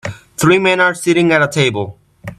[0.35, 1.99] Three men are sitting at a table.